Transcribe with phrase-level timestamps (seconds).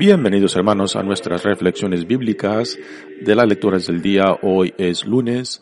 [0.00, 2.78] Bienvenidos hermanos a nuestras reflexiones bíblicas
[3.20, 4.34] de las lecturas del día.
[4.40, 5.60] Hoy es lunes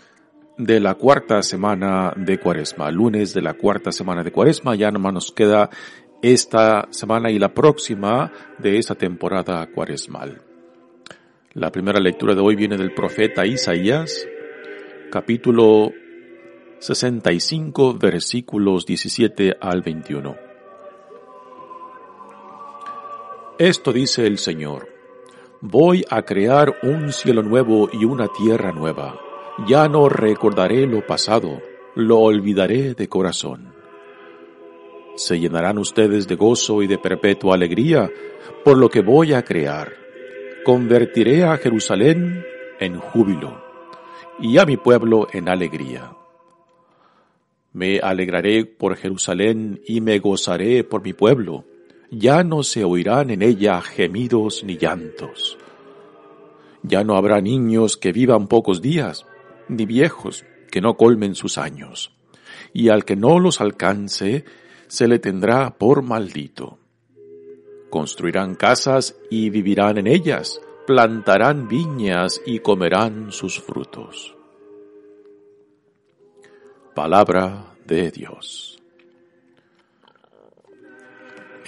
[0.56, 2.88] de la cuarta semana de Cuaresma.
[2.92, 4.76] Lunes de la cuarta semana de Cuaresma.
[4.76, 5.70] Ya nomás nos queda
[6.22, 10.40] esta semana y la próxima de esta temporada cuaresmal.
[11.54, 14.24] La primera lectura de hoy viene del profeta Isaías,
[15.10, 15.90] capítulo
[16.78, 20.47] 65, versículos 17 al 21.
[23.58, 24.88] Esto dice el Señor.
[25.60, 29.20] Voy a crear un cielo nuevo y una tierra nueva.
[29.66, 31.60] Ya no recordaré lo pasado,
[31.96, 33.74] lo olvidaré de corazón.
[35.16, 38.08] Se llenarán ustedes de gozo y de perpetua alegría
[38.64, 39.92] por lo que voy a crear.
[40.64, 42.44] Convertiré a Jerusalén
[42.78, 43.60] en júbilo
[44.38, 46.12] y a mi pueblo en alegría.
[47.72, 51.64] Me alegraré por Jerusalén y me gozaré por mi pueblo
[52.10, 55.58] ya no se oirán en ella gemidos ni llantos.
[56.82, 59.26] Ya no habrá niños que vivan pocos días,
[59.68, 62.12] ni viejos que no colmen sus años.
[62.72, 64.44] Y al que no los alcance,
[64.86, 66.78] se le tendrá por maldito.
[67.90, 74.34] Construirán casas y vivirán en ellas, plantarán viñas y comerán sus frutos.
[76.94, 78.77] Palabra de Dios.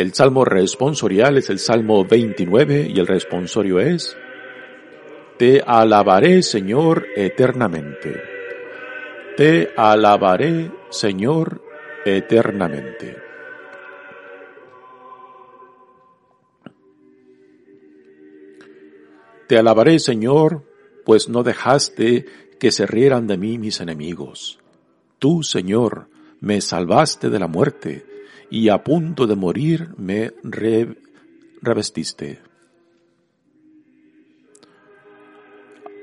[0.00, 4.16] El salmo responsorial es el salmo 29 y el responsorio es,
[5.36, 8.18] Te alabaré Señor eternamente.
[9.36, 11.62] Te alabaré Señor
[12.06, 13.18] eternamente.
[19.48, 20.64] Te alabaré Señor,
[21.04, 22.24] pues no dejaste
[22.58, 24.60] que se rieran de mí mis enemigos.
[25.18, 26.08] Tú, Señor,
[26.40, 28.09] me salvaste de la muerte
[28.50, 30.32] y a punto de morir me
[31.62, 32.40] revestiste.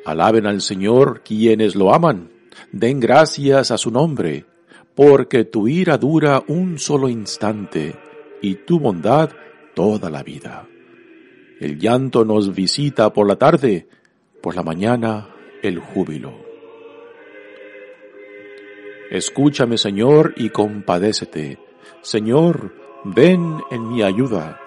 [0.06, 2.31] Alaben al Señor quienes lo aman,
[2.72, 4.46] den gracias a su nombre,
[4.96, 7.96] porque tu ira dura un solo instante
[8.41, 9.31] y tu bondad
[9.75, 10.66] toda la vida.
[11.59, 13.90] El llanto nos visita por la tarde,
[14.41, 15.30] por la mañana
[15.62, 16.34] el júbilo.
[19.12, 21.66] Escúchame, Señor, y compadécete
[22.07, 22.72] Señor,
[23.03, 24.62] ven en mi ayuda.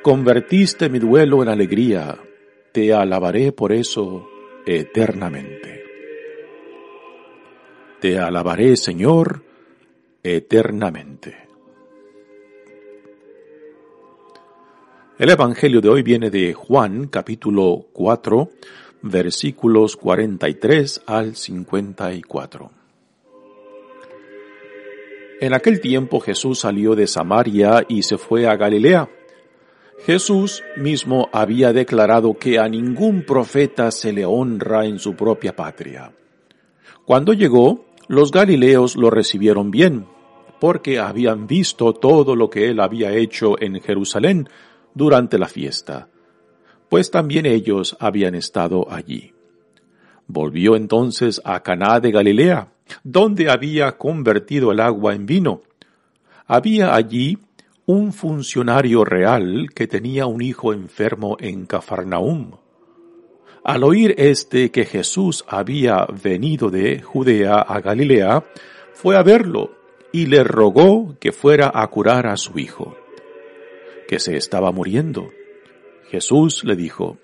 [0.00, 2.18] Convertiste mi duelo en alegría.
[2.72, 4.26] Te alabaré por eso
[4.64, 5.84] eternamente.
[8.00, 9.44] Te alabaré, Señor,
[10.22, 11.36] eternamente.
[15.18, 18.52] El Evangelio de hoy viene de Juan capítulo 4
[19.02, 22.79] versículos 43 al 54.
[25.40, 29.08] En aquel tiempo Jesús salió de Samaria y se fue a Galilea.
[30.04, 36.12] Jesús mismo había declarado que a ningún profeta se le honra en su propia patria.
[37.06, 40.06] Cuando llegó, los galileos lo recibieron bien,
[40.60, 44.46] porque habían visto todo lo que él había hecho en Jerusalén
[44.94, 46.08] durante la fiesta,
[46.90, 49.32] pues también ellos habían estado allí.
[50.26, 52.72] Volvió entonces a Caná de Galilea,
[53.04, 55.62] donde había convertido el agua en vino.
[56.46, 57.38] Había allí
[57.86, 62.52] un funcionario real que tenía un hijo enfermo en Cafarnaum.
[63.64, 68.44] Al oír éste que Jesús había venido de Judea a Galilea,
[68.94, 69.72] fue a verlo
[70.12, 72.96] y le rogó que fuera a curar a su hijo,
[74.08, 75.30] que se estaba muriendo.
[76.10, 77.18] Jesús le dijo,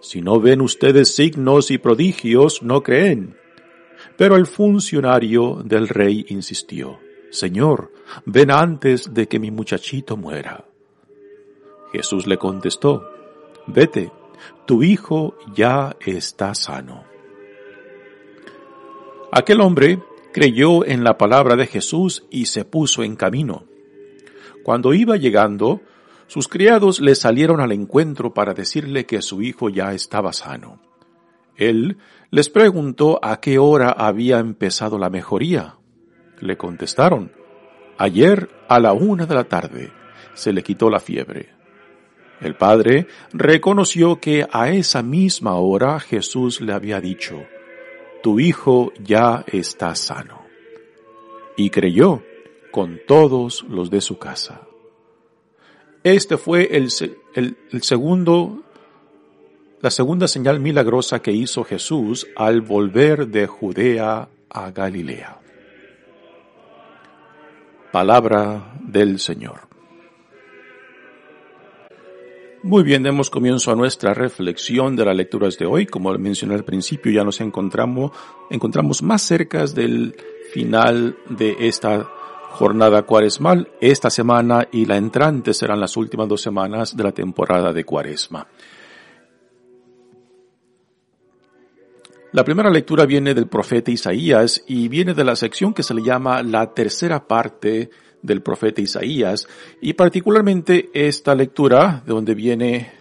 [0.00, 3.36] Si no ven ustedes signos y prodigios, no creen.
[4.20, 6.98] Pero el funcionario del rey insistió,
[7.30, 7.90] Señor,
[8.26, 10.66] ven antes de que mi muchachito muera.
[11.90, 13.02] Jesús le contestó,
[13.66, 14.12] Vete,
[14.66, 17.04] tu hijo ya está sano.
[19.32, 20.02] Aquel hombre
[20.34, 23.64] creyó en la palabra de Jesús y se puso en camino.
[24.62, 25.80] Cuando iba llegando,
[26.26, 30.78] sus criados le salieron al encuentro para decirle que su hijo ya estaba sano.
[31.56, 31.96] Él
[32.30, 35.76] les preguntó a qué hora había empezado la mejoría.
[36.38, 37.32] Le contestaron,
[37.98, 39.92] ayer a la una de la tarde
[40.34, 41.50] se le quitó la fiebre.
[42.40, 47.42] El padre reconoció que a esa misma hora Jesús le había dicho,
[48.22, 50.46] tu hijo ya está sano.
[51.56, 52.22] Y creyó
[52.70, 54.62] con todos los de su casa.
[56.02, 56.88] Este fue el,
[57.34, 58.62] el, segundo,
[59.80, 65.38] la segunda señal milagrosa que hizo Jesús al volver de Judea a Galilea.
[67.90, 69.68] Palabra del Señor.
[72.62, 75.86] Muy bien, demos comienzo a nuestra reflexión de las lecturas de hoy.
[75.86, 78.12] Como mencioné al principio, ya nos encontramos,
[78.50, 80.14] encontramos más cerca del
[80.52, 82.06] final de esta
[82.50, 83.70] jornada cuaresmal.
[83.80, 88.46] Esta semana y la entrante serán las últimas dos semanas de la temporada de cuaresma.
[92.32, 96.02] La primera lectura viene del profeta Isaías y viene de la sección que se le
[96.02, 97.90] llama la tercera parte
[98.22, 99.48] del profeta Isaías.
[99.80, 102.92] Y particularmente esta lectura de donde viene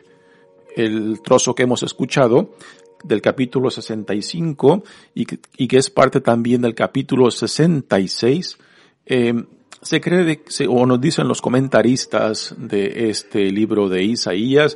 [0.75, 2.55] el trozo que hemos escuchado
[3.03, 4.83] del capítulo 65
[5.13, 5.27] y,
[5.57, 8.57] y que es parte también del capítulo 66
[9.05, 9.33] eh,
[9.81, 14.75] se cree o nos dicen los comentaristas de este libro de Isaías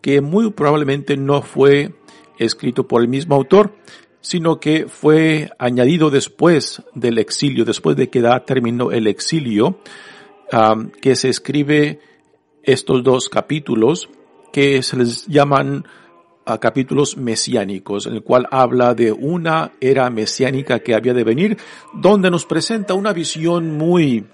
[0.00, 1.94] que muy probablemente no fue
[2.38, 3.74] escrito por el mismo autor,
[4.20, 9.78] sino que fue añadido después del exilio, después de que da terminó el exilio,
[11.00, 12.00] que se escribe
[12.62, 14.08] estos dos capítulos
[14.52, 15.86] que se les llaman
[16.44, 21.58] a capítulos mesiánicos, en el cual habla de una era mesiánica que había de venir,
[21.92, 24.24] donde nos presenta una visión muy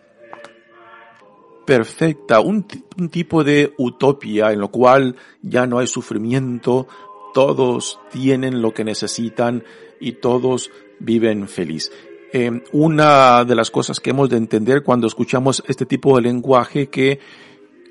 [1.66, 2.66] perfecta, un,
[2.98, 6.86] un tipo de utopía en lo cual ya no hay sufrimiento,
[7.34, 9.64] todos tienen lo que necesitan
[10.00, 11.92] y todos viven feliz.
[12.32, 16.88] Eh, una de las cosas que hemos de entender cuando escuchamos este tipo de lenguaje
[16.88, 17.20] que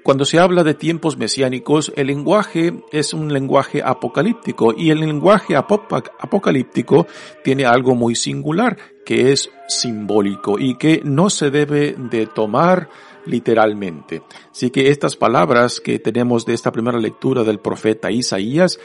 [0.03, 5.55] cuando se habla de tiempos mesiánicos, el lenguaje es un lenguaje apocalíptico y el lenguaje
[5.55, 7.07] apocalíptico
[7.41, 12.89] tiene algo muy singular que es simbólico y que no se debe de tomar
[13.25, 14.23] literalmente.
[14.51, 18.79] Así que estas palabras que tenemos de esta primera lectura del profeta Isaías,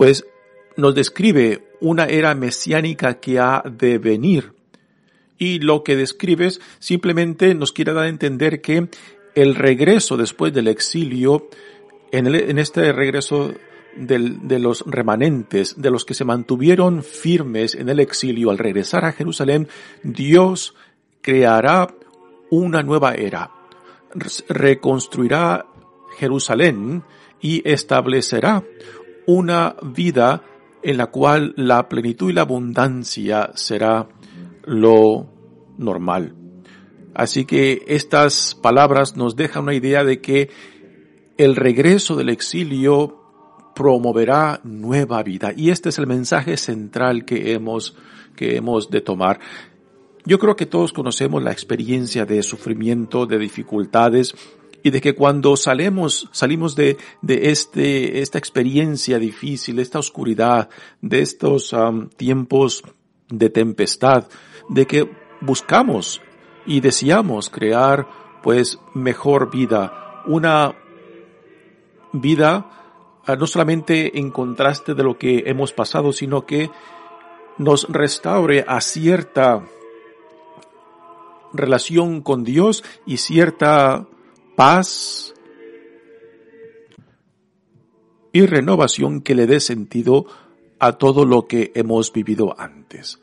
[0.00, 0.24] pues
[0.78, 4.54] nos describe una era mesiánica que ha de venir.
[5.36, 8.88] Y lo que describes simplemente nos quiere dar a entender que
[9.34, 11.50] el regreso después del exilio,
[12.12, 13.52] en, este regreso
[13.94, 19.12] de los remanentes, de los que se mantuvieron firmes en el exilio al regresar a
[19.12, 19.68] Jerusalén,
[20.02, 20.74] Dios
[21.20, 21.94] creará
[22.48, 23.50] una nueva era,
[24.48, 25.66] reconstruirá
[26.16, 27.02] Jerusalén
[27.42, 28.64] y establecerá
[29.30, 30.42] una vida
[30.82, 34.08] en la cual la plenitud y la abundancia será
[34.64, 35.28] lo
[35.78, 36.34] normal.
[37.14, 40.50] Así que estas palabras nos dejan una idea de que
[41.36, 43.20] el regreso del exilio
[43.74, 45.52] promoverá nueva vida.
[45.56, 47.96] Y este es el mensaje central que hemos,
[48.36, 49.40] que hemos de tomar.
[50.24, 54.34] Yo creo que todos conocemos la experiencia de sufrimiento, de dificultades,
[54.82, 60.68] y de que cuando salimos, salimos de, de este, esta experiencia difícil, esta oscuridad,
[61.00, 61.74] de estos
[62.16, 62.82] tiempos
[63.28, 64.26] de tempestad,
[64.68, 65.10] de que
[65.40, 66.20] buscamos
[66.66, 68.08] y deseamos crear
[68.42, 70.74] pues mejor vida, una
[72.12, 76.70] vida ah, no solamente en contraste de lo que hemos pasado, sino que
[77.58, 79.62] nos restaure a cierta
[81.52, 84.06] relación con Dios y cierta
[84.60, 85.32] paz
[88.30, 90.26] y renovación que le dé sentido
[90.78, 93.20] a todo lo que hemos vivido antes.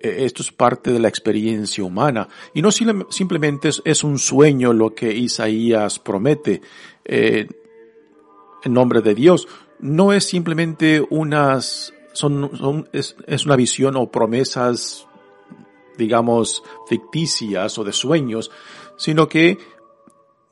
[0.00, 2.26] Eh, esto es parte de la experiencia humana.
[2.54, 6.62] Y no simplemente es, un sueño lo que Isaías promete
[7.04, 7.46] eh,
[8.64, 9.46] en nombre de Dios.
[9.78, 15.06] No es simplemente unas, son, es, es una visión o promesas,
[15.98, 18.50] digamos, ficticias o de sueños,
[18.96, 19.58] sino que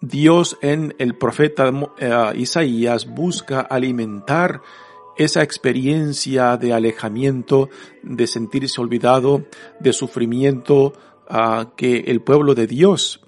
[0.00, 4.62] Dios en el profeta eh, Isaías busca alimentar
[5.16, 7.68] esa experiencia de alejamiento,
[8.02, 9.44] de sentirse olvidado,
[9.78, 10.94] de sufrimiento
[11.28, 13.20] uh, que el pueblo de Dios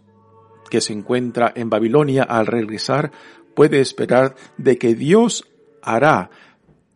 [0.70, 3.12] que se encuentra en Babilonia al regresar
[3.54, 5.44] puede esperar de que Dios
[5.82, 6.30] hará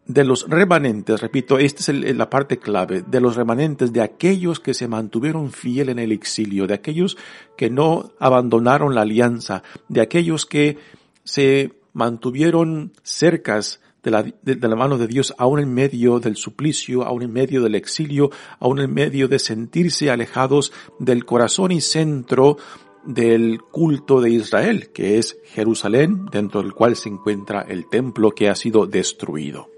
[0.06, 4.72] de los remanentes, repito, esta es la parte clave, de los remanentes de aquellos que
[4.72, 7.16] se mantuvieron fiel en el exilio, de aquellos
[7.56, 10.78] que no abandonaron la alianza, de aquellos que
[11.24, 17.02] se mantuvieron cercas de la, de, la mano de Dios, aún en medio del suplicio,
[17.02, 22.58] aún en medio del exilio, aún en medio de sentirse alejados del corazón y centro
[23.04, 28.48] del culto de Israel, que es Jerusalén, dentro del cual se encuentra el templo que
[28.48, 29.75] ha sido destruido.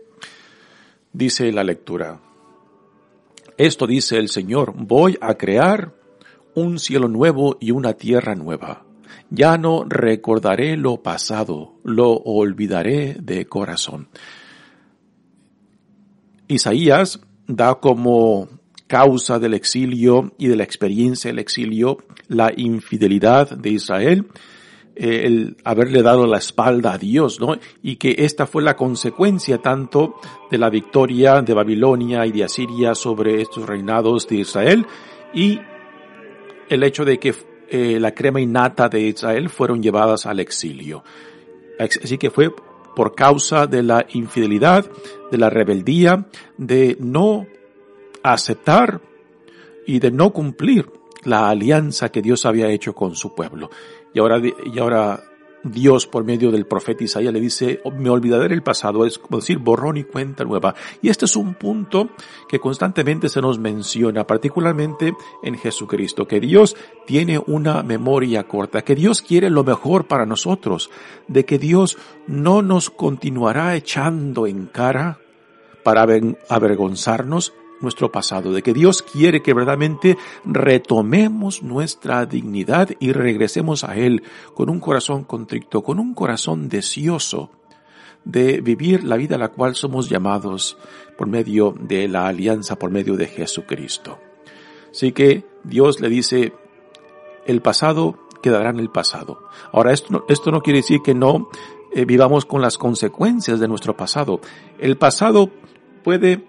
[1.18, 2.20] Dice la lectura,
[3.56, 5.92] esto dice el Señor, voy a crear
[6.54, 8.84] un cielo nuevo y una tierra nueva.
[9.28, 14.10] Ya no recordaré lo pasado, lo olvidaré de corazón.
[16.46, 18.48] Isaías da como
[18.86, 21.98] causa del exilio y de la experiencia del exilio
[22.28, 24.28] la infidelidad de Israel,
[24.98, 27.56] el haberle dado la espalda a Dios, ¿no?
[27.82, 30.16] Y que esta fue la consecuencia tanto
[30.50, 34.86] de la victoria de Babilonia y de Asiria sobre estos reinados de Israel
[35.32, 35.60] y
[36.68, 37.34] el hecho de que
[37.70, 41.04] eh, la crema innata de Israel fueron llevadas al exilio.
[41.78, 42.50] Así que fue
[42.96, 44.90] por causa de la infidelidad,
[45.30, 46.26] de la rebeldía,
[46.56, 47.46] de no
[48.22, 49.00] aceptar
[49.86, 50.90] y de no cumplir
[51.24, 53.70] la alianza que Dios había hecho con su pueblo.
[54.14, 55.22] Y ahora, y ahora
[55.62, 59.58] Dios por medio del profeta Isaías le dice, me olvidaré del pasado, es como decir
[59.58, 60.74] borrón y cuenta nueva.
[61.02, 62.10] Y este es un punto
[62.48, 68.94] que constantemente se nos menciona, particularmente en Jesucristo, que Dios tiene una memoria corta, que
[68.94, 70.90] Dios quiere lo mejor para nosotros,
[71.26, 75.18] de que Dios no nos continuará echando en cara
[75.82, 76.06] para
[76.48, 83.96] avergonzarnos nuestro pasado, de que Dios quiere que verdaderamente retomemos nuestra dignidad y regresemos a
[83.96, 84.22] Él
[84.54, 87.50] con un corazón contrito, con un corazón deseoso
[88.24, 90.76] de vivir la vida a la cual somos llamados
[91.16, 94.18] por medio de la alianza, por medio de Jesucristo.
[94.90, 96.52] Así que Dios le dice,
[97.46, 99.40] el pasado quedará en el pasado.
[99.72, 101.48] Ahora, esto no, esto no quiere decir que no
[101.92, 104.40] eh, vivamos con las consecuencias de nuestro pasado.
[104.78, 105.50] El pasado
[106.04, 106.46] puede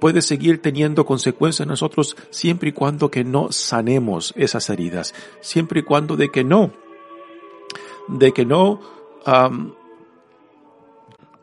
[0.00, 5.80] puede seguir teniendo consecuencias en nosotros siempre y cuando que no sanemos esas heridas, siempre
[5.80, 6.72] y cuando de que no,
[8.08, 8.80] de que no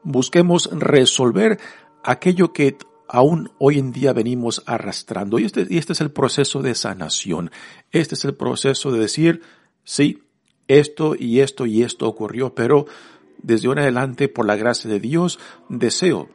[0.03, 1.59] busquemos resolver
[2.03, 5.39] aquello que aún hoy en día venimos arrastrando.
[5.39, 7.51] Y este, y este es el proceso de sanación.
[7.91, 9.41] Este es el proceso de decir,
[9.83, 10.23] sí,
[10.67, 12.85] esto y esto y esto ocurrió, pero
[13.41, 16.29] desde ahora adelante, por la gracia de Dios, deseo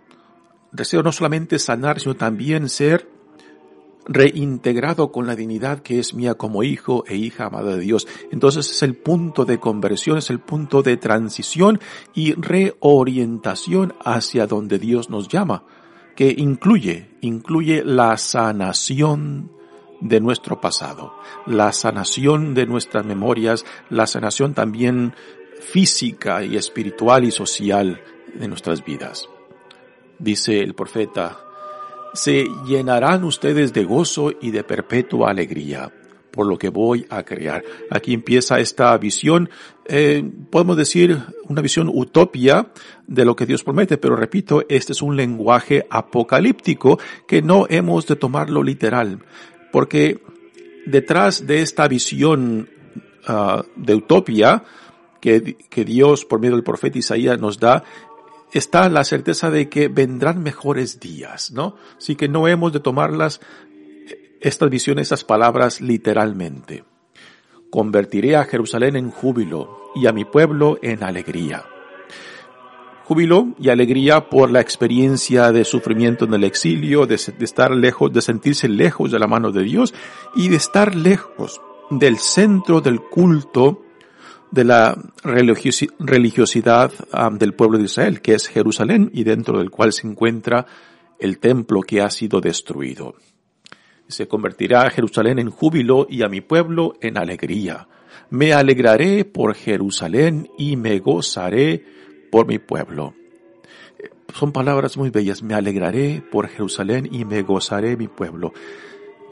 [0.72, 3.08] deseo no solamente sanar, sino también ser
[4.04, 8.08] reintegrado con la dignidad que es mía como hijo e hija amada de Dios.
[8.32, 11.80] Entonces es el punto de conversión, es el punto de transición
[12.14, 15.64] y reorientación hacia donde Dios nos llama,
[16.16, 19.52] que incluye, incluye la sanación
[20.00, 21.14] de nuestro pasado,
[21.46, 25.14] la sanación de nuestras memorias, la sanación también
[25.60, 28.02] física y espiritual y social
[28.34, 29.28] de nuestras vidas
[30.22, 31.38] dice el profeta,
[32.14, 35.92] se llenarán ustedes de gozo y de perpetua alegría
[36.32, 37.62] por lo que voy a crear.
[37.90, 39.50] Aquí empieza esta visión,
[39.84, 42.68] eh, podemos decir una visión utopia
[43.06, 46.98] de lo que Dios promete, pero repito, este es un lenguaje apocalíptico
[47.28, 49.20] que no hemos de tomarlo literal,
[49.70, 50.22] porque
[50.86, 52.68] detrás de esta visión
[53.28, 54.64] uh, de utopia
[55.20, 57.84] que, que Dios por medio del profeta Isaías nos da,
[58.52, 61.76] está la certeza de que vendrán mejores días, ¿no?
[61.96, 63.40] Así que no hemos de tomarlas,
[64.40, 66.84] estas visiones, estas palabras literalmente.
[67.70, 71.64] Convertiré a Jerusalén en júbilo y a mi pueblo en alegría.
[73.04, 78.12] Júbilo y alegría por la experiencia de sufrimiento en el exilio, de, de estar lejos,
[78.12, 79.94] de sentirse lejos de la mano de Dios
[80.34, 83.82] y de estar lejos del centro del culto
[84.52, 86.92] de la religiosidad
[87.32, 90.66] del pueblo de Israel, que es Jerusalén y dentro del cual se encuentra
[91.18, 93.14] el templo que ha sido destruido.
[94.08, 97.88] Se convertirá Jerusalén en júbilo y a mi pueblo en alegría.
[98.28, 101.84] Me alegraré por Jerusalén y me gozaré
[102.30, 103.14] por mi pueblo.
[104.34, 105.42] Son palabras muy bellas.
[105.42, 108.52] Me alegraré por Jerusalén y me gozaré mi pueblo.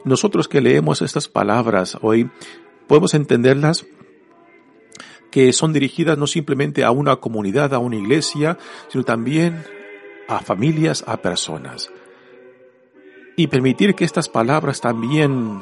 [0.03, 2.29] Nosotros que leemos estas palabras hoy
[2.87, 3.85] podemos entenderlas
[5.31, 8.57] que son dirigidas no simplemente a una comunidad, a una iglesia,
[8.89, 9.63] sino también
[10.27, 11.89] a familias, a personas.
[13.35, 15.61] Y permitir que estas palabras también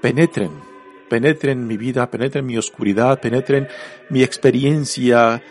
[0.00, 0.52] penetren,
[1.10, 3.68] penetren mi vida, penetren mi oscuridad, penetren
[4.08, 5.42] mi experiencia,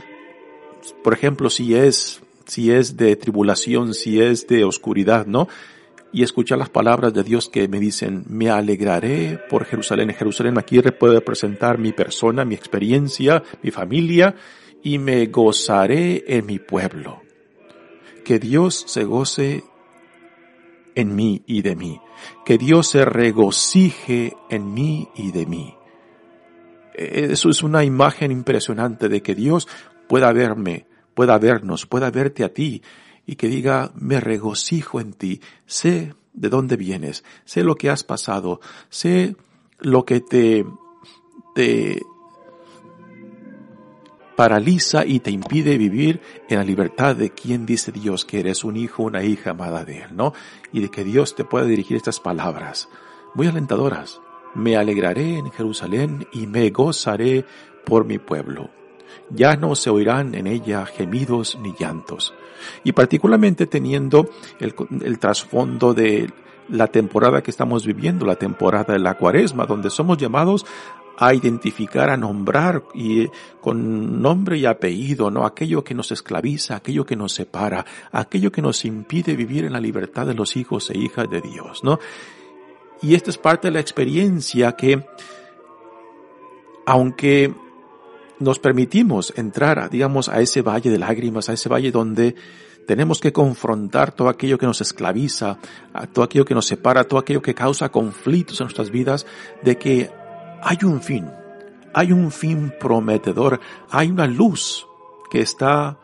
[1.03, 5.49] por ejemplo, si es, si es de tribulación, si es de oscuridad, ¿no?
[6.11, 10.13] Y escuchar las palabras de Dios que me dicen, me alegraré por Jerusalén.
[10.13, 14.35] Jerusalén aquí puede representar mi persona, mi experiencia, mi familia,
[14.83, 17.21] y me gozaré en mi pueblo.
[18.23, 19.63] Que Dios se goce
[20.95, 21.99] en mí y de mí.
[22.45, 25.73] Que Dios se regocije en mí y de mí.
[26.93, 29.67] eso es una imagen impresionante de que Dios
[30.07, 32.81] pueda verme, pueda vernos, pueda verte a ti
[33.27, 38.03] y que diga, me regocijo en ti, sé de dónde vienes, sé lo que has
[38.03, 39.35] pasado, sé
[39.79, 40.65] lo que te,
[41.53, 42.01] te
[44.37, 48.77] paraliza y te impide vivir en la libertad de quien dice Dios que eres un
[48.77, 50.33] hijo, una hija amada de Él, ¿no?
[50.71, 52.87] Y de que Dios te pueda dirigir estas palabras
[53.33, 54.21] muy alentadoras.
[54.55, 57.45] Me alegraré en Jerusalén y me gozaré
[57.85, 58.69] por mi pueblo.
[59.29, 62.33] Ya no se oirán en ella gemidos ni llantos.
[62.83, 66.31] Y particularmente teniendo el, trasfondo de
[66.69, 70.65] la temporada que estamos viviendo, la temporada de la cuaresma, donde somos llamados
[71.19, 73.27] a identificar, a nombrar y
[73.59, 75.45] con nombre y apellido, ¿no?
[75.45, 79.79] Aquello que nos esclaviza, aquello que nos separa, aquello que nos impide vivir en la
[79.79, 81.99] libertad de los hijos e hijas de Dios, ¿no?
[83.01, 85.05] Y esta es parte de la experiencia que,
[86.85, 87.53] aunque
[88.39, 92.35] nos permitimos entrar, digamos, a ese valle de lágrimas, a ese valle donde
[92.87, 95.59] tenemos que confrontar todo aquello que nos esclaviza,
[96.13, 99.25] todo aquello que nos separa, todo aquello que causa conflictos en nuestras vidas,
[99.61, 100.09] de que
[100.61, 101.29] hay un fin,
[101.93, 104.87] hay un fin prometedor, hay una luz
[105.29, 105.99] que está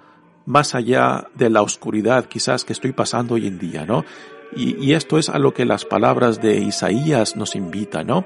[0.45, 4.03] más allá de la oscuridad quizás que estoy pasando hoy en día, ¿no?
[4.55, 8.25] Y, y esto es a lo que las palabras de Isaías nos invitan, ¿no?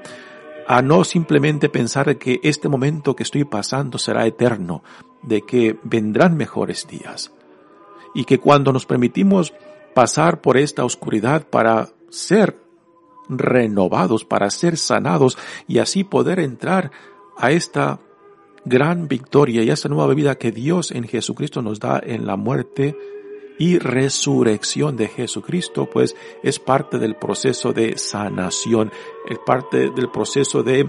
[0.68, 4.82] A no simplemente pensar que este momento que estoy pasando será eterno,
[5.22, 7.32] de que vendrán mejores días.
[8.14, 9.54] Y que cuando nos permitimos
[9.94, 12.58] pasar por esta oscuridad para ser
[13.30, 16.90] renovados, para ser sanados y así poder entrar
[17.38, 17.98] a esta
[18.66, 22.36] gran victoria y a esta nueva vida que Dios en Jesucristo nos da en la
[22.36, 22.94] muerte
[23.58, 28.92] y resurrección de Jesucristo, pues es parte del proceso de sanación,
[29.28, 30.88] es parte del proceso de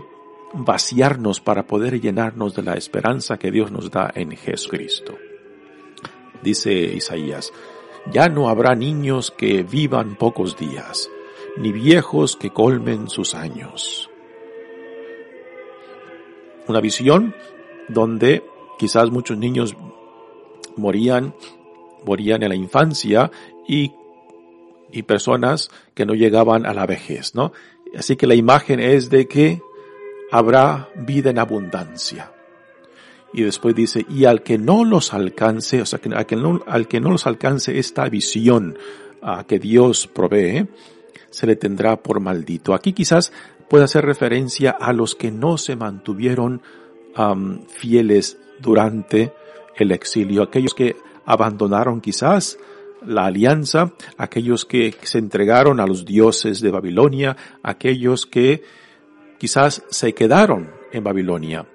[0.54, 5.18] vaciarnos para poder llenarnos de la esperanza que Dios nos da en Jesucristo.
[6.42, 7.52] Dice Isaías,
[8.12, 11.10] ya no habrá niños que vivan pocos días
[11.58, 14.10] ni viejos que colmen sus años.
[16.68, 17.36] Una visión
[17.88, 18.44] donde
[18.78, 19.76] quizás muchos niños
[20.78, 21.34] morían,
[22.06, 23.32] morían en la infancia
[23.68, 23.92] y,
[24.92, 27.52] y personas que no llegaban a la vejez, ¿no?
[27.98, 29.62] Así que la imagen es de que
[30.32, 32.32] habrá vida en abundancia.
[33.34, 36.88] Y después dice, y al que no los alcance, o sea, al que no, al
[36.88, 38.78] que no los alcance esta visión
[39.22, 40.68] a que Dios provee,
[41.30, 42.74] se le tendrá por maldito.
[42.74, 43.32] Aquí quizás
[43.70, 46.62] pueda hacer referencia a los que no se mantuvieron
[47.68, 49.34] fieles durante
[49.76, 52.58] el exilio, aquellos que abandonaron quizás
[53.06, 58.64] la alianza, aquellos que se entregaron a los dioses de Babilonia, aquellos que
[59.38, 61.66] quizás se quedaron en Babilonia.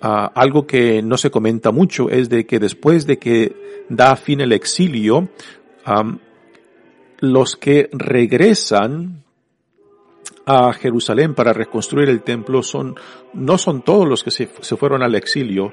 [0.00, 4.40] Ah, algo que no se comenta mucho es de que después de que da fin
[4.40, 5.28] el exilio,
[7.18, 9.22] los que regresan
[10.44, 12.96] a Jerusalén para reconstruir el templo son,
[13.32, 15.72] no son todos los que se, fueron al exilio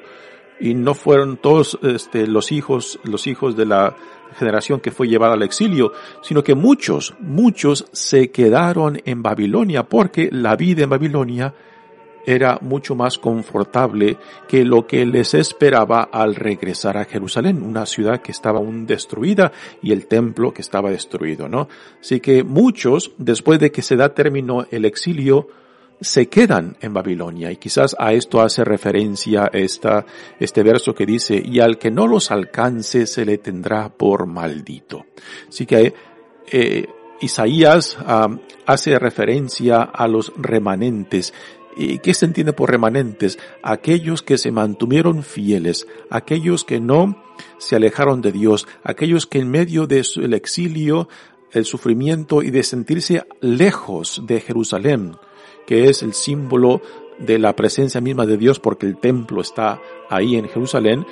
[0.60, 3.96] y no fueron todos este, los hijos, los hijos de la
[4.38, 5.92] generación que fue llevada al exilio,
[6.22, 11.54] sino que muchos, muchos se quedaron en Babilonia porque la vida en Babilonia
[12.26, 14.18] era mucho más confortable
[14.48, 19.52] que lo que les esperaba al regresar a Jerusalén, una ciudad que estaba aún destruida
[19.82, 21.68] y el templo que estaba destruido, ¿no?
[22.00, 25.48] Así que muchos, después de que se da término el exilio,
[26.02, 30.06] se quedan en Babilonia y quizás a esto hace referencia esta,
[30.40, 35.06] este verso que dice, y al que no los alcance se le tendrá por maldito.
[35.48, 35.94] Así que
[36.52, 36.88] eh,
[37.22, 37.98] Isaías
[38.66, 41.34] hace referencia a los remanentes
[41.82, 43.40] ¿Y qué se entiende por remanentes?
[43.64, 47.24] Aquellos que se mantuvieron fieles, aquellos que no
[47.58, 51.08] se alejaron de Dios, aquellos que en medio del exilio,
[51.54, 55.16] el sufrimiento y de sentirse lejos de Jerusalén,
[55.66, 56.82] que es el símbolo
[57.20, 61.06] de la presencia misma de Dios porque el templo está ahí en Jerusalén,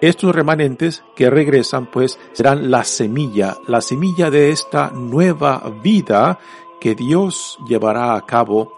[0.00, 6.38] estos remanentes que regresan pues serán la semilla, la semilla de esta nueva vida
[6.80, 8.72] que Dios llevará a cabo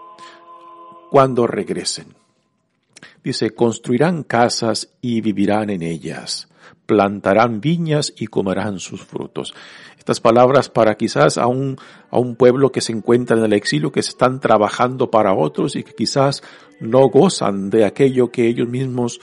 [1.09, 2.07] cuando regresen.
[3.23, 6.49] Dice, construirán casas y vivirán en ellas,
[6.93, 9.55] plantarán viñas y comerán sus frutos.
[9.97, 11.75] Estas palabras para quizás a un,
[12.11, 15.83] a un pueblo que se encuentra en el exilio, que están trabajando para otros y
[15.83, 16.43] que quizás
[16.79, 19.19] no gozan de aquello que ellos mismos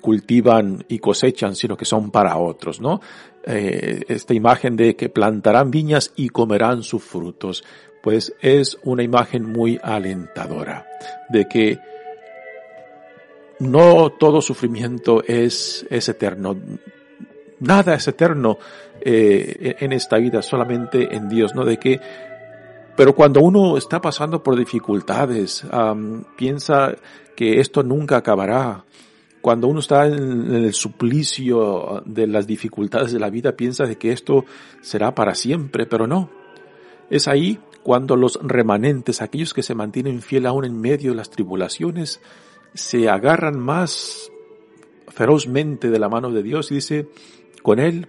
[0.00, 3.00] cultivan y cosechan, sino que son para otros, ¿no?
[3.46, 7.64] Eh, esta imagen de que plantarán viñas y comerán sus frutos
[8.06, 10.86] pues es una imagen muy alentadora
[11.28, 11.80] de que
[13.58, 16.56] no todo sufrimiento es, es eterno.
[17.60, 18.58] Nada es eterno
[19.00, 21.64] eh, en esta vida, solamente en Dios, ¿no?
[21.64, 22.00] De que,
[22.96, 25.64] pero cuando uno está pasando por dificultades,
[26.36, 26.94] piensa
[27.34, 28.84] que esto nunca acabará.
[29.40, 34.12] Cuando uno está en, el suplicio de las dificultades de la vida, piensa de que
[34.12, 34.44] esto
[34.80, 36.30] será para siempre, pero no.
[37.08, 41.30] Es ahí cuando los remanentes, aquellos que se mantienen fiel aún en medio de las
[41.30, 42.20] tribulaciones,
[42.76, 44.30] se agarran más
[45.08, 47.08] ferozmente de la mano de Dios y dice,
[47.62, 48.08] con Él,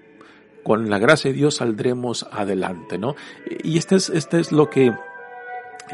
[0.64, 3.16] con la gracia de Dios saldremos adelante, ¿no?
[3.64, 4.94] Y este es, este es lo que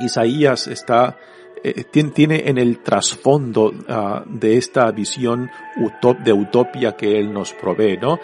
[0.02, 1.20] Isaías está,
[1.64, 5.52] eh, tiene, en el trasfondo ah, de esta visión
[6.26, 8.20] de utopía que Él nos provee, ¿no?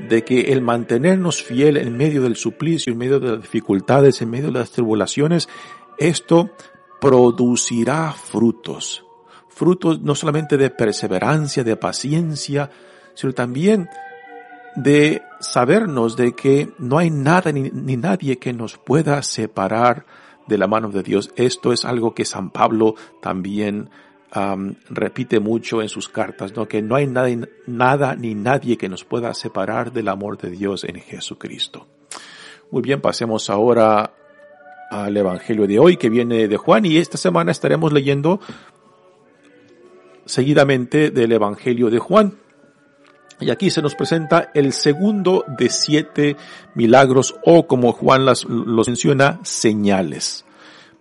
[0.00, 4.30] De que el mantenernos fiel en medio del suplicio, en medio de las dificultades, en
[4.30, 5.48] medio de las tribulaciones,
[5.96, 6.50] esto
[7.00, 9.04] producirá frutos
[9.54, 12.70] frutos no solamente de perseverancia, de paciencia,
[13.14, 13.88] sino también
[14.76, 20.06] de sabernos de que no hay nada ni, nadie que nos pueda separar
[20.46, 21.30] de la mano de Dios.
[21.36, 23.90] Esto es algo que San Pablo también
[24.88, 26.66] repite mucho en sus cartas, ¿no?
[26.66, 27.28] que no hay nada,
[27.66, 31.86] nada ni nadie que nos pueda separar del amor de Dios en Jesucristo.
[32.70, 34.14] Muy bien, pasemos ahora
[34.90, 38.40] al Evangelio de hoy que viene de Juan y esta semana estaremos leyendo
[40.24, 42.34] seguidamente del Evangelio de Juan.
[43.40, 46.36] Y aquí se nos presenta el segundo de siete
[46.74, 48.46] milagros o como Juan los
[48.88, 50.44] menciona, señales.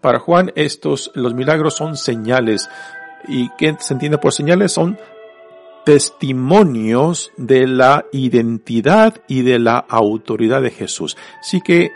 [0.01, 2.67] Para Juan estos, los milagros son señales.
[3.27, 4.71] ¿Y qué se entiende por señales?
[4.71, 4.97] Son
[5.85, 11.17] testimonios de la identidad y de la autoridad de Jesús.
[11.39, 11.91] Así que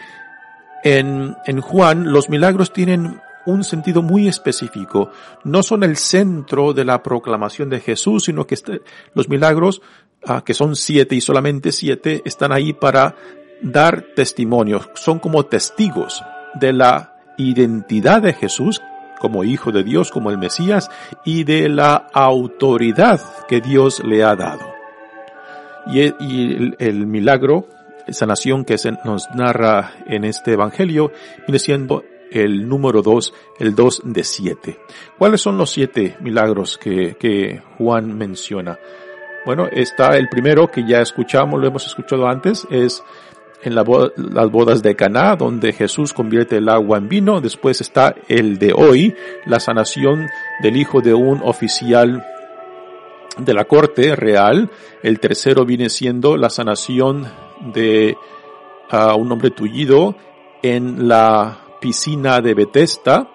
[0.83, 5.09] en, en Juan los milagros tienen un sentido muy específico.
[5.43, 8.81] No son el centro de la proclamación de Jesús, sino que este,
[9.13, 9.81] los milagros,
[10.25, 13.15] ah, que son siete y solamente siete, están ahí para
[13.61, 14.81] dar testimonio.
[14.95, 16.23] Son como testigos
[16.55, 18.81] de la identidad de Jesús
[19.19, 20.89] como Hijo de Dios, como el Mesías,
[21.23, 24.73] y de la autoridad que Dios le ha dado.
[25.87, 26.01] Y,
[26.79, 27.67] el, milagro,
[28.09, 31.11] sanación que se nos narra en este Evangelio,
[31.47, 32.03] viene siendo
[32.43, 34.79] el número dos, el dos de siete.
[35.17, 38.77] ¿Cuáles son los siete milagros que, que Juan menciona?
[39.45, 43.03] Bueno, está el primero que ya escuchamos, lo hemos escuchado antes, es
[43.63, 47.41] en las bodas de Caná, donde Jesús convierte el agua en vino.
[47.41, 50.27] Después está el de hoy, la sanación
[50.61, 52.23] del hijo de un oficial
[53.37, 54.69] de la corte real.
[55.01, 57.27] El tercero viene siendo la sanación
[57.73, 58.15] de
[58.91, 60.15] ah, un hombre tullido
[60.61, 63.29] en la piscina de Bethesda.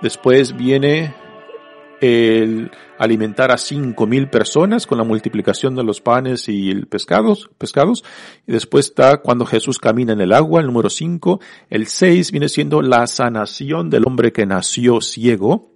[0.00, 1.16] Después viene
[2.00, 7.50] el alimentar a cinco mil personas con la multiplicación de los panes y el pescados,
[7.58, 8.04] pescados.
[8.46, 11.40] Y después está cuando Jesús camina en el agua, el número cinco.
[11.70, 15.72] El seis viene siendo la sanación del hombre que nació ciego.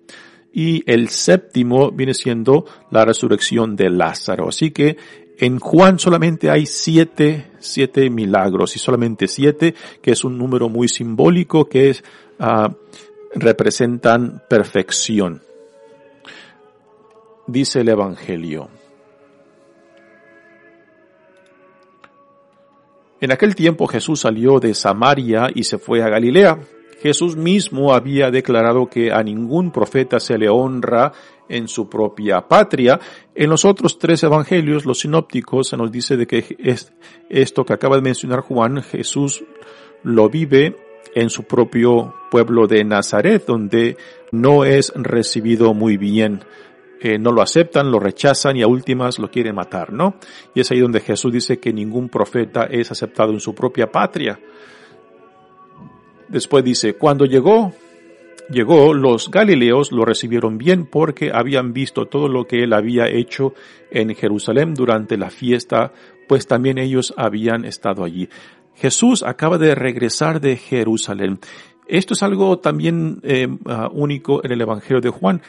[0.53, 4.49] Y el séptimo viene siendo la resurrección de Lázaro.
[4.49, 4.97] Así que
[5.43, 10.87] en Juan solamente hay siete, siete milagros y solamente siete, que es un número muy
[10.87, 11.97] simbólico que
[12.39, 12.73] uh,
[13.35, 15.43] representan perfección.
[17.49, 18.69] Dice el Evangelio.
[23.21, 26.57] En aquel tiempo Jesús salió de Samaria y se fue a Galilea.
[27.03, 31.13] Jesús mismo había declarado que a ningún profeta se le honra
[31.49, 33.01] en su propia patria.
[33.35, 36.93] En los otros tres evangelios, los sinópticos, se nos dice de que es
[37.29, 39.43] esto que acaba de mencionar Juan, Jesús
[40.05, 40.77] lo vive
[41.15, 43.97] en su propio pueblo de Nazaret, donde
[44.31, 46.45] no es recibido muy bien.
[47.01, 50.15] Eh, no lo aceptan, lo rechazan y a últimas lo quieren matar, ¿no?
[50.55, 54.39] Y es ahí donde Jesús dice que ningún profeta es aceptado en su propia patria.
[56.33, 57.75] Después dice, cuando llegó,
[58.49, 63.53] llegó, los galileos lo recibieron bien porque habían visto todo lo que él había hecho
[63.91, 65.93] en Jerusalén durante la fiesta,
[66.27, 68.31] pues también ellos habían estado allí.
[68.77, 71.39] Jesús acaba de regresar de Jerusalén.
[71.87, 75.43] Esto es algo también eh, ah, único en el Evangelio de Juan.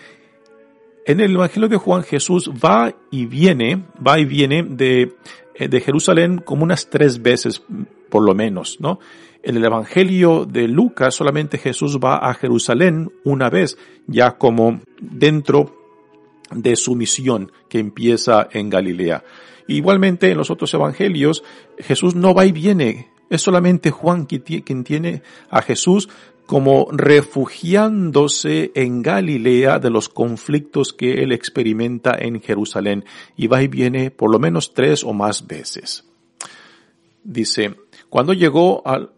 [1.06, 5.14] En el Evangelio de Juan Jesús va y viene, va y viene de,
[5.56, 7.64] eh, de Jerusalén como unas tres veces,
[8.10, 9.00] por lo menos, ¿no?
[9.44, 13.78] En el Evangelio de Lucas solamente Jesús va a Jerusalén una vez,
[14.08, 15.76] ya como dentro
[16.50, 19.26] de su misión que empieza en Galilea.
[19.68, 21.44] Igualmente en los otros evangelios
[21.78, 26.08] Jesús no va y viene, es solamente Juan quien tiene a Jesús
[26.46, 33.04] como refugiándose en Galilea de los conflictos que él experimenta en Jerusalén
[33.36, 36.06] y va y viene por lo menos tres o más veces.
[37.24, 37.76] Dice,
[38.10, 39.12] cuando llegó al,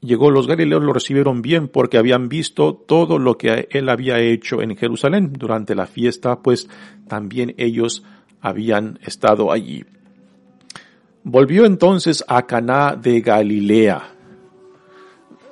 [0.00, 4.62] llegó los galileos lo recibieron bien porque habían visto todo lo que él había hecho
[4.62, 6.68] en Jerusalén durante la fiesta, pues
[7.08, 8.04] también ellos
[8.40, 9.84] habían estado allí.
[11.22, 14.14] Volvió entonces a Caná de Galilea.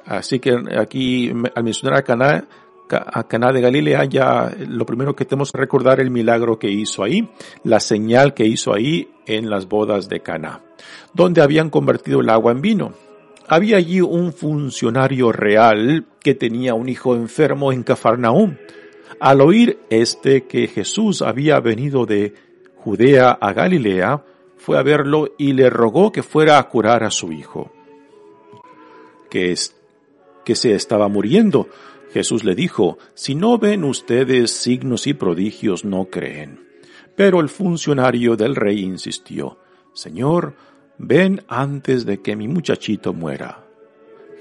[0.07, 2.45] Así que aquí al mencionar a Caná,
[2.91, 7.05] a Caná de Galilea, ya lo primero que tenemos que recordar el milagro que hizo
[7.05, 7.29] ahí,
[7.65, 10.63] la señal que hizo ahí en las bodas de Caná,
[11.13, 13.08] donde habían convertido el agua en vino.
[13.51, 18.57] Había allí un funcionario real que tenía un hijo enfermo en Cafarnaúm.
[19.21, 22.35] Al oír este que Jesús había venido de
[22.77, 24.23] Judea a Galilea,
[24.59, 27.73] fue a verlo y le rogó que fuera a curar a su hijo,
[29.31, 29.55] que,
[30.45, 31.69] que se estaba muriendo.
[32.13, 36.67] Jesús le dijo, si no ven ustedes signos y prodigios, no creen.
[37.17, 39.59] Pero el funcionario del rey insistió,
[39.95, 40.55] Señor,
[40.99, 43.65] ven antes de que mi muchachito muera.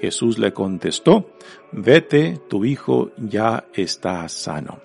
[0.02, 1.32] Jesús le contestó,
[1.72, 4.80] vete, tu hijo ya está sano.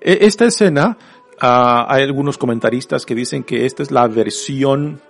[0.00, 0.96] E, esta escena
[1.44, 5.00] Ah, hay algunos comentaristas que dicen que esta es la versión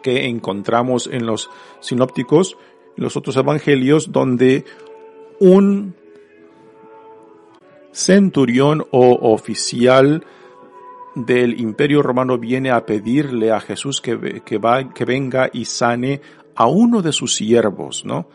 [0.00, 2.56] que encontramos en los sinópticos,
[2.96, 4.64] en los otros evangelios, donde
[5.40, 5.96] un
[7.90, 10.24] centurión o oficial
[11.14, 16.20] del imperio romano viene a pedirle a Jesús que, que, va, que venga y sane
[16.54, 18.28] a uno de sus siervos, ¿no?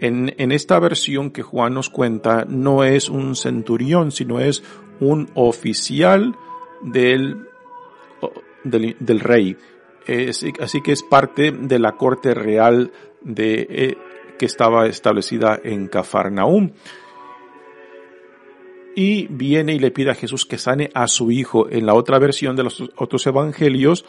[0.00, 4.62] En, en esta versión que Juan nos cuenta, no es un centurión, sino es
[5.00, 6.34] un oficial
[6.82, 7.46] del,
[8.64, 9.56] del, rey.
[10.60, 12.92] así que es parte de la corte real
[13.22, 13.98] de, eh,
[14.38, 16.72] que estaba establecida en Cafarnaúm.
[18.96, 21.68] Y viene y le pide a Jesús que sane a su hijo.
[21.68, 24.04] En la otra versión de los otros evangelios,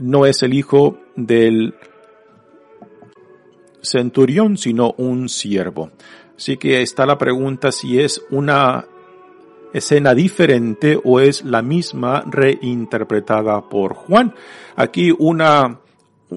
[0.00, 1.74] no es el hijo del
[3.82, 5.90] centurión, sino un siervo.
[6.36, 8.86] Así que está la pregunta si es una
[9.72, 14.34] escena diferente o es la misma reinterpretada por Juan.
[14.76, 15.80] Aquí una,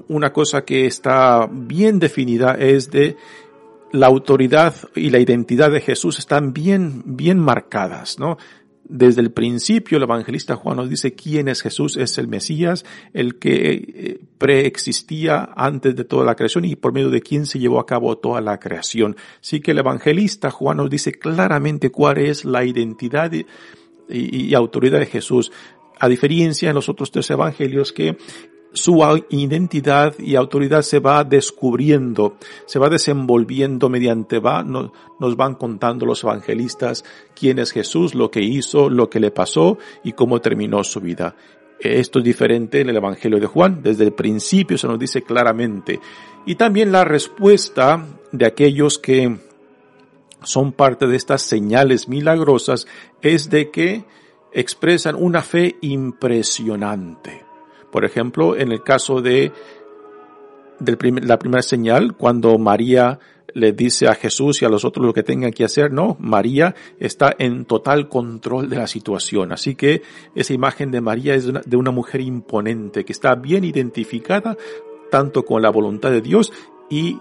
[0.08, 3.16] una cosa que está bien definida es de
[3.92, 8.36] la autoridad y la identidad de Jesús están bien, bien marcadas, ¿no?
[8.84, 13.38] Desde el principio el evangelista Juan nos dice quién es Jesús, es el Mesías, el
[13.38, 17.80] que eh, preexistía antes de toda la creación y por medio de quien se llevó
[17.80, 19.16] a cabo toda la creación.
[19.42, 23.44] Así que el evangelista Juan nos dice claramente cuál es la identidad y,
[24.08, 25.52] y autoridad de Jesús
[26.00, 28.16] a diferencia en los otros tres evangelios que
[28.72, 34.90] su identidad y autoridad se va descubriendo, se va desenvolviendo mediante va, nos,
[35.36, 37.04] van contando los evangelistas
[37.34, 41.34] quién es Jesús, lo que hizo, lo que le pasó y cómo terminó su vida.
[41.80, 46.00] Esto es diferente en el Evangelio de Juan, desde el principio se nos dice claramente.
[46.44, 49.38] Y también la respuesta de aquellos que
[50.42, 52.86] son parte de estas señales milagrosas
[53.22, 54.04] es de que
[54.52, 57.47] expresan una fe impresionante.
[57.90, 59.52] Por ejemplo, en el caso de,
[60.80, 63.18] la primera señal, cuando María
[63.54, 66.74] le dice a Jesús y a los otros lo que tengan que hacer, no, María
[67.00, 69.52] está en total control de la situación.
[69.52, 70.02] Así que
[70.34, 74.56] esa imagen de María es de una mujer imponente, que está bien identificada
[75.10, 76.52] tanto con la voluntad de Dios
[76.90, 77.18] y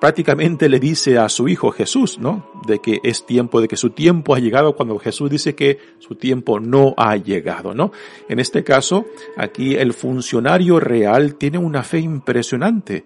[0.00, 2.50] prácticamente le dice a su hijo Jesús, ¿no?
[2.66, 6.14] De que es tiempo, de que su tiempo ha llegado cuando Jesús dice que su
[6.14, 7.92] tiempo no ha llegado, ¿no?
[8.28, 9.06] En este caso,
[9.36, 13.04] aquí el funcionario real tiene una fe impresionante.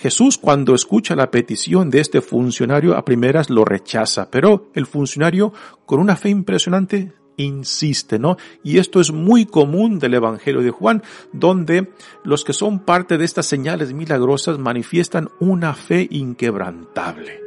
[0.00, 5.52] Jesús cuando escucha la petición de este funcionario a primeras lo rechaza, pero el funcionario
[5.86, 8.36] con una fe impresionante insiste, ¿no?
[8.62, 11.92] Y esto es muy común del Evangelio de Juan, donde
[12.22, 17.40] los que son parte de estas señales milagrosas manifiestan una fe inquebrantable.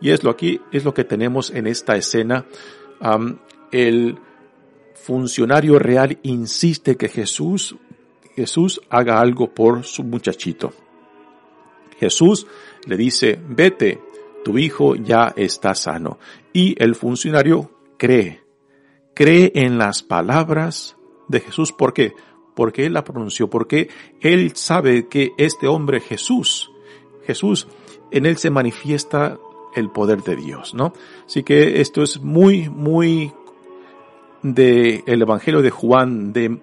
[0.00, 2.46] Y es lo aquí, es lo que tenemos en esta escena.
[3.72, 4.18] el
[4.94, 7.76] funcionario real insiste que Jesús,
[8.34, 10.72] Jesús haga algo por su muchachito.
[11.98, 12.46] Jesús
[12.86, 14.00] le dice, vete,
[14.44, 16.18] tu hijo ya está sano.
[16.52, 18.43] Y el funcionario cree
[19.14, 20.96] cree en las palabras
[21.28, 21.72] de Jesús.
[21.72, 22.14] ¿Por qué?
[22.54, 23.88] Porque Él la pronunció, porque
[24.20, 26.70] Él sabe que este hombre Jesús,
[27.24, 27.68] Jesús,
[28.10, 29.38] en Él se manifiesta
[29.74, 30.92] el poder de Dios, ¿no?
[31.26, 33.32] Así que esto es muy, muy
[34.42, 36.60] de el Evangelio de Juan, de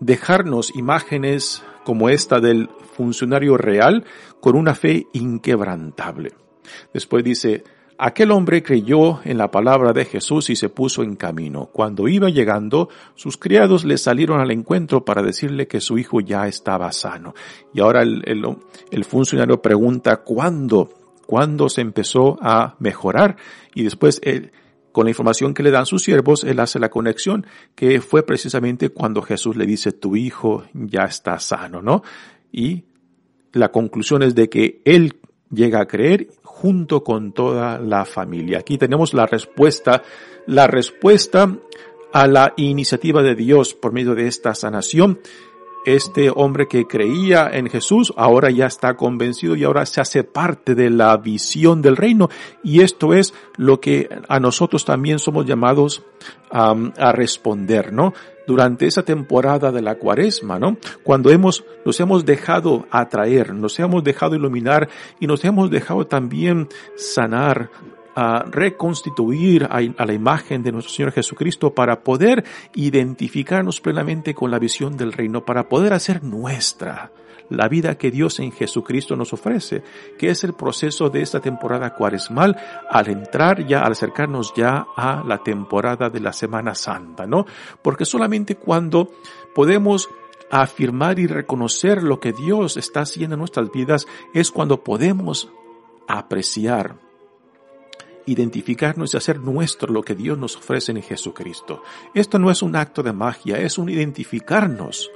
[0.00, 4.04] dejarnos imágenes como esta del funcionario real
[4.40, 6.32] con una fe inquebrantable.
[6.92, 7.64] Después dice,
[7.98, 11.70] Aquel hombre creyó en la palabra de Jesús y se puso en camino.
[11.72, 16.46] Cuando iba llegando, sus criados le salieron al encuentro para decirle que su hijo ya
[16.46, 17.34] estaba sano.
[17.72, 20.90] Y ahora el, funcionario pregunta cuándo,
[21.26, 23.36] cuándo se empezó a mejorar.
[23.74, 24.52] Y después él,
[24.92, 28.90] con la información que le dan sus siervos, él hace la conexión que fue precisamente
[28.90, 32.02] cuando Jesús le dice tu hijo ya está sano, ¿no?
[32.52, 32.84] Y
[33.52, 35.14] la conclusión es de que él
[35.50, 38.58] llega a creer junto con toda la familia.
[38.58, 40.02] Aquí tenemos la respuesta,
[40.46, 41.56] la respuesta
[42.12, 45.20] a la iniciativa de Dios por medio de esta sanación.
[45.84, 50.74] Este hombre que creía en Jesús ahora ya está convencido y ahora se hace parte
[50.74, 52.28] de la visión del reino.
[52.64, 56.04] Y esto es lo que a nosotros también somos llamados
[56.50, 58.14] a responder, ¿no?
[58.46, 60.76] Durante esa temporada de la cuaresma, ¿no?
[61.02, 64.88] Cuando hemos, nos hemos dejado atraer, nos hemos dejado iluminar
[65.20, 67.70] y nos hemos dejado también sanar,
[68.18, 74.50] a reconstituir a, a, la imagen de nuestro Señor Jesucristo para poder identificarnos plenamente con
[74.50, 77.12] la visión del reino, para poder hacer nuestra
[77.50, 79.82] la vida que Dios en Jesucristo nos ofrece,
[80.18, 82.56] que es el proceso de esta temporada cuaresmal
[82.90, 87.46] al entrar ya, al acercarnos ya a la temporada de la Semana Santa, ¿no?
[87.82, 89.10] Porque solamente cuando
[89.54, 90.08] podemos
[90.50, 95.50] afirmar y reconocer lo que Dios está haciendo en nuestras vidas es cuando podemos
[96.08, 96.96] apreciar
[98.26, 101.82] identificarnos y hacer nuestro lo que Dios nos ofrece en Jesucristo.
[102.12, 105.10] Esto no es un acto de magia, es un identificarnos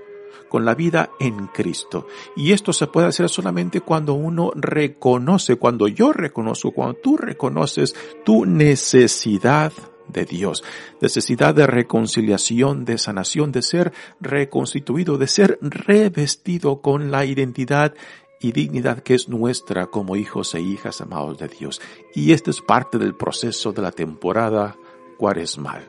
[0.49, 2.07] con la vida en Cristo.
[2.37, 7.95] Y esto se puede hacer solamente cuando uno reconoce, cuando yo reconozco, cuando tú reconoces
[8.25, 9.73] tu necesidad
[10.09, 10.65] de Dios,
[11.01, 17.95] necesidad de reconciliación, de sanación, de ser reconstituido, de ser revestido con la identidad
[18.41, 21.81] y dignidad que es nuestra como hijos e hijas amados de Dios.
[22.15, 24.77] Y esto es parte del proceso de la temporada
[25.19, 25.89] cuaresmal.